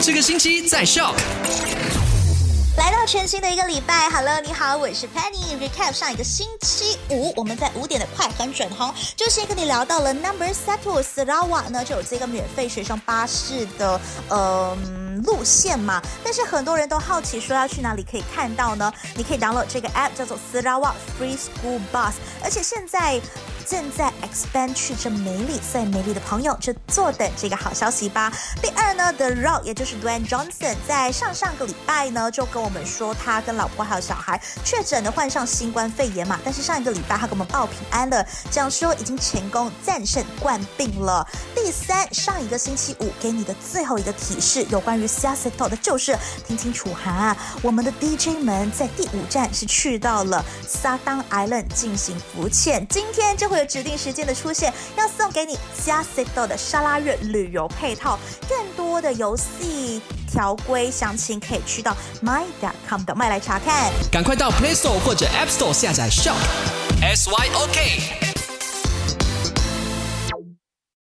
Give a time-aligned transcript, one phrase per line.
[0.00, 1.12] 这个星期在笑。
[2.76, 5.58] 来到全新的一个礼拜，Hello，你好，我是 Penny。
[5.58, 14.76] Recap 上一个星期五，我们在五点的快很准红，就先跟你聊到了 Number settle sarawa 呢，就有这个免费学生巴士的呃
[15.22, 16.00] 路线嘛。
[16.24, 18.92] 但是很多人都好奇说要去哪里可以看到呢？
[19.16, 22.12] 你可以 download 这个 app 叫做 Sarawak Free School Bus，
[22.42, 23.20] 而且现在。
[23.68, 28.32] 正在 expand 去这美丽，所以美丽的朋友就坐等这个好消息吧。
[28.62, 36.40] 第二呢，The Rock 也就是 Dwayne Johnson，在上上个礼拜呢就跟我们说，他跟老婆还有小孩确诊的患上新冠肺炎嘛。
[36.42, 41.28] 但是上一个礼拜他给我们报平安了，讲说已经成功战胜冠病了。
[41.54, 53.58] 第三，上一个星期五给你的最后一个提示，有关于 Seattle 的就是听清楚哈，我们的 DJ 们在第五站是去到了撒当 Island 进行浮潜，今天就会。
[53.58, 58.16] 有指定时间的出现，要送给你加 s i t o 的沙拉月旅游配套，
[58.48, 63.90] 更多的游戏条规详情可以去到 my.com 的麦来查看。
[64.12, 66.36] 赶快到 Play Store 或者 App Store 下载 Shop
[67.02, 68.17] S Y O K。